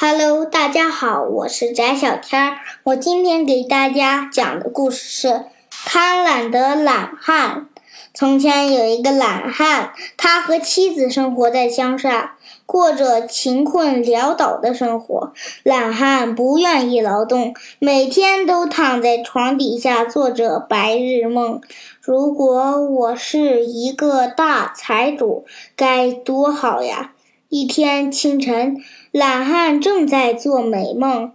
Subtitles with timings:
[0.00, 2.58] Hello，大家好，我是翟小天儿。
[2.84, 5.28] 我今天给大家讲的故事是
[5.70, 7.66] 《贪婪的懒汉》。
[8.14, 15.32] 从前有一个懒汉，他和妻子生活在乡下，过着贫困潦倒的生活。
[15.64, 21.60] 懒汉不愿意劳动，每天都躺在床底下做着白日梦。
[22.00, 25.44] 如果我是一个大财主，
[25.74, 27.14] 该多好呀！
[27.50, 28.76] 一天清晨，
[29.10, 31.32] 懒汉正在做美梦，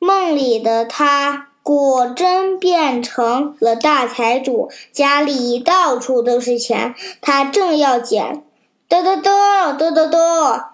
[0.00, 6.96] 梦里的他果真变成了大财主，家里到处都是钱。
[7.20, 8.42] 他正要捡，
[8.88, 10.64] 哆哆哆哆哆哆，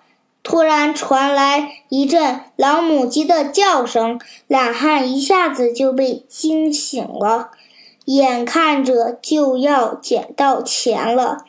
[0.43, 7.51] 突然传来一阵老母鸡的叫声，懒汉一下子就被惊醒了，
[8.07, 11.45] 眼看着就要捡到钱了。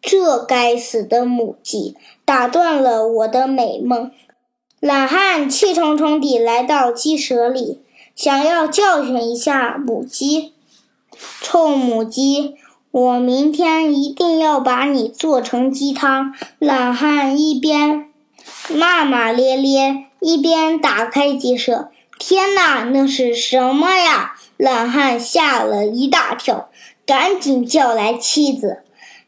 [0.00, 1.96] 这该死的母鸡
[2.32, 4.10] 打断了我的美梦。
[4.80, 7.82] 懒汉气冲冲地来到鸡舍里，
[8.16, 10.54] 想要教训一下母鸡。
[11.42, 12.54] 臭母鸡，
[12.90, 16.32] 我明天一定要把你做成鸡汤！
[16.58, 18.08] 懒汉一边
[18.70, 21.90] 骂骂咧咧，一边打开鸡舍。
[22.18, 24.36] 天哪，那是什么呀？
[24.56, 26.70] 懒汉吓了一大跳，
[27.04, 28.81] 赶紧叫来妻子。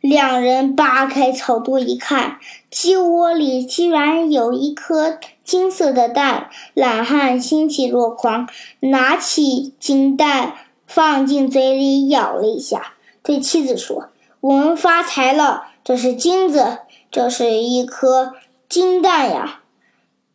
[0.04, 2.38] 两人扒开草垛一看，
[2.70, 6.50] 鸡窝里居然有一颗金色的蛋。
[6.74, 8.46] 懒汉欣喜若狂，
[8.80, 14.10] 拿起金蛋放进嘴里咬了一下，对妻子说
[14.42, 16.80] ：“我们发财了，这是金子，
[17.10, 18.34] 这是一颗
[18.68, 19.62] 金蛋呀！”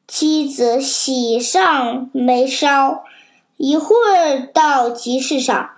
[0.10, 3.04] 妻子喜上眉梢，
[3.58, 5.70] 一会儿到集市上。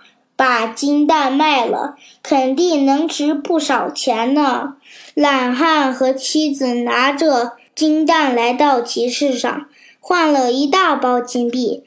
[0.42, 4.74] 把金蛋卖了，肯定能值不少钱呢。
[5.14, 9.66] 懒汉和妻子拿着金蛋来到集市上，
[10.00, 11.84] 换了一大包金币。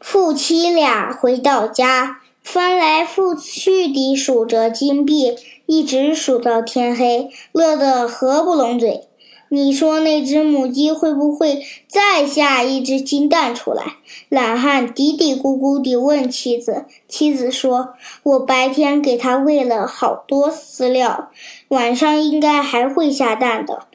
[0.00, 5.36] 夫妻俩回到家，翻来覆去地数着金币，
[5.66, 9.06] 一直数到天黑，乐得合不拢嘴。
[9.50, 13.96] 你说那只母鸡会不会再下一只金蛋出来？
[14.28, 16.84] 懒汉嘀嘀咕咕地问妻子。
[17.08, 17.94] 妻子说
[18.24, 21.30] ：“我白天给它喂了好多饲料，
[21.68, 23.86] 晚上应该还会下蛋的。”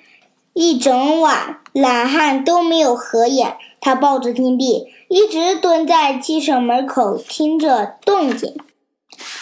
[0.54, 3.58] 一整晚，懒汉都没有合眼。
[3.80, 8.56] 他抱着金币，一直蹲在鸡舍门口听着动静。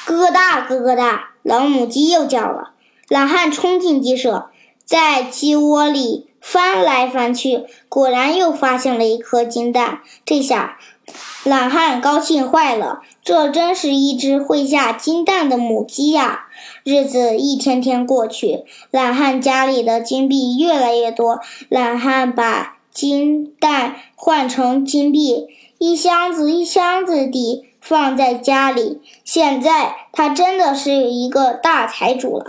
[0.06, 2.72] 咯咯哒咯咯哒，老母鸡又叫了。
[3.08, 4.50] 懒汉冲进鸡舍。
[4.92, 10.02] 在鸡窝里翻来翻去，果然又发现了一颗金蛋。
[10.26, 10.78] 这下，
[11.46, 13.02] 懒汉高兴坏了。
[13.24, 16.48] 这真是一只会下金蛋的母鸡呀！
[16.84, 21.40] 日子一天天过去，懒汉家里的金币越来越多。
[21.70, 25.48] 懒汉把金蛋换成金币，
[25.78, 29.00] 一箱子一箱子地放在家里。
[29.24, 32.46] 现在他真的是一个大财主了。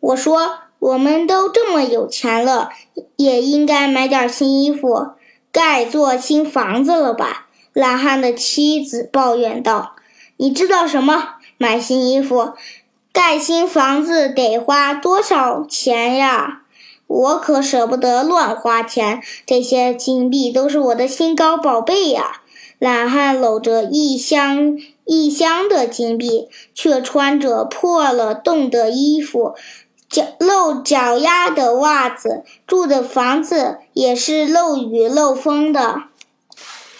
[0.00, 0.54] 我说。
[0.80, 2.70] 我们都这么有钱了，
[3.16, 5.10] 也应该买点新衣服，
[5.52, 7.48] 盖座新房子了吧？
[7.74, 9.94] 懒汉的妻子抱怨道
[10.38, 11.34] ：“你知道什么？
[11.58, 12.54] 买新衣服、
[13.12, 16.62] 盖新房子得花多少钱呀？
[17.06, 22.40] 我可舍不得乱花钱，这些金币都是我的心肝宝贝呀！”
[22.80, 29.54] 懒汉搂着一箱一箱的金币，却穿着破了洞的衣服。
[30.10, 36.02] 脚露脚丫的袜子，住的房子也是漏雨漏风的。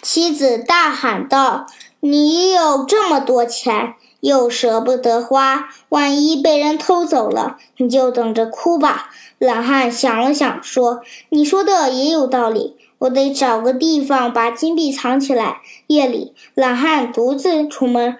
[0.00, 1.66] 妻子大喊道
[1.98, 11.00] ：“你有这么多钱，又舍不得花，万一被人偷走了，你就等着哭吧。”懒汉想了想，说
[11.30, 18.16] ：“你说的也有道理，我得找个地方把金币藏起来。”夜里，懒汉独自出门，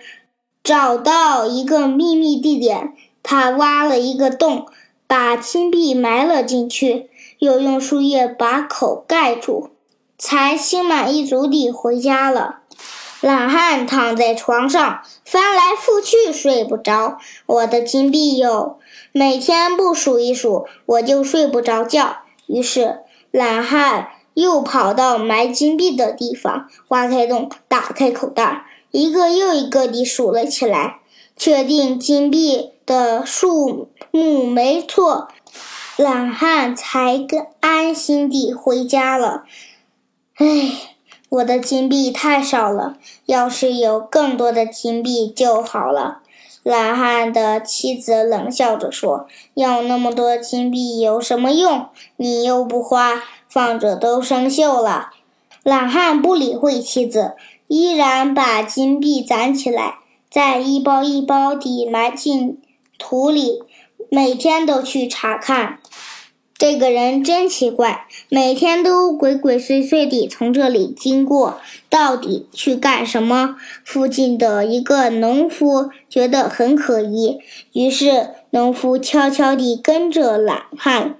[0.65, 4.67] 找到一个秘密地点，他挖了一个洞。
[5.11, 7.11] 把金币埋了进去，
[7.41, 9.71] 又用树叶把口盖住，
[10.17, 12.61] 才心满意足地回家了。
[13.21, 17.19] 懒汉躺在床上，翻来覆去睡不着。
[17.47, 18.79] 我的金币哟，
[19.11, 22.19] 每天不数一数，我就睡不着觉。
[22.47, 23.01] 于是，
[23.33, 31.01] 懒汉又跑到埋金币的地方，挖开洞，打开口袋，一个又一个地数了起来，
[31.37, 33.89] 确定金币的数。
[34.11, 35.29] 目没错，
[35.97, 39.45] 懒汉才更安心地回家了。
[40.35, 40.97] 唉，
[41.29, 42.97] 我的金币太少了，
[43.27, 46.23] 要是有更多的金币就好了。
[46.65, 51.87] 懒汉的妻子冷笑着说：“要那么多金币有什么用？
[52.17, 55.11] 你又不花，放着都生锈了。”
[55.63, 57.37] 懒汉不理会妻子，
[57.69, 59.99] 依然把金币攒起来，
[60.29, 62.61] 再一包一包地埋进
[63.01, 63.63] 土里，
[64.11, 65.81] 每天都去查看。
[66.59, 71.59] 这个人真奇怪，每天都鬼鬼祟祟地从这里经过，
[71.89, 73.57] 到底去干什么？
[73.83, 77.39] 附近的一个农夫觉得很可疑，
[77.73, 81.17] 于是农夫悄悄地跟着懒汉，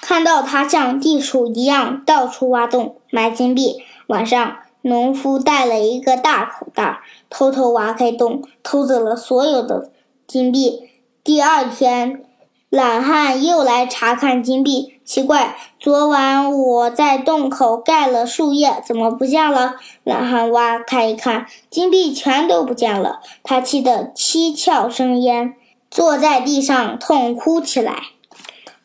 [0.00, 3.76] 看到他像地鼠一样到处挖洞埋金币。
[4.08, 6.98] 晚上，农夫带了一个大口袋，
[7.30, 9.92] 偷偷挖开洞，偷走了所有的
[10.26, 10.88] 金币。
[11.24, 12.24] 第二天。
[12.68, 19.76] 懒汉又来查看金币，奇怪，昨晚我在洞口盖了树叶，怎么不见了？
[20.04, 25.54] 懒汉挖开一看，金币全都不见了，他气得七窍生烟，
[25.90, 28.04] 坐在地上痛哭起来。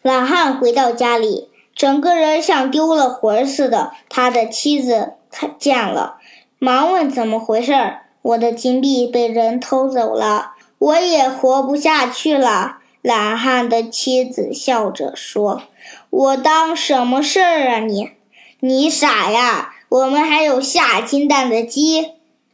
[0.01, 3.93] 懒汉回到家里，整个人像丢了魂似的。
[4.09, 6.17] 他的妻子看见了，
[6.59, 15.63] 忙问怎么回事儿：“我的金币被人偷走了，我也活不下去了。”懒汉的妻子笑着说
[16.09, 18.11] ：“我当什么事儿啊你？
[18.59, 19.75] 你傻呀！
[19.87, 22.11] 我们还有下金蛋的鸡，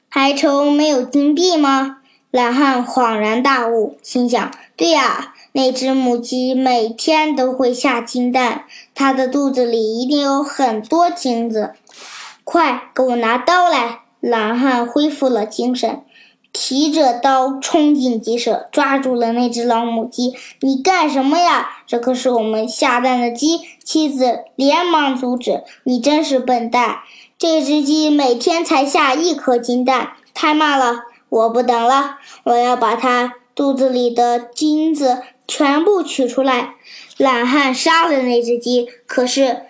[0.10, 1.98] 还愁没有金币吗？”
[2.30, 11.74] 懒汉恍然大悟，心想：“对呀，那只母鸡每天都会下金蛋，它的肚子里一定有很多金子。
[12.44, 16.04] 快给我拿刀来！”懒汉恢复了精神。
[16.54, 20.36] 提着刀冲进鸡舍，抓住了那只老母鸡。
[20.62, 21.80] 你干什么呀？
[21.88, 23.60] 这可是我们下蛋的鸡！
[23.84, 25.64] 妻子连忙阻止。
[25.84, 27.00] 你真是笨蛋！
[27.40, 31.02] 这只鸡每天才下一颗金蛋，太慢了。
[31.28, 36.76] 我不等了，我要把它肚子里的金子全部取出来。
[37.18, 39.64] 懒汉杀了那只鸡，可是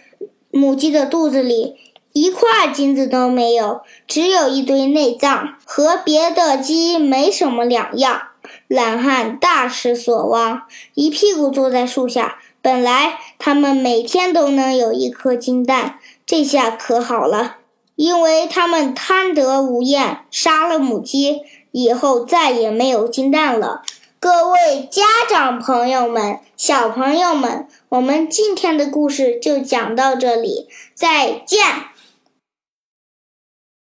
[0.51, 1.77] 母鸡的肚子里……
[2.13, 8.21] 一块金子都没有，只有一堆内脏，和别的鸡没什么两样。
[8.67, 10.63] 懒汉大失所望，
[10.93, 12.37] 一屁股坐在树下。
[12.61, 17.57] 本来他们每天都能有一颗金蛋，这下可好了，
[17.95, 23.81] 因为他们贪得无厌，杀了母鸡，以后再也没有金蛋了。
[24.19, 31.59] 各位家长朋友们、小朋友们，我们今天的故事就讲到这里，再见。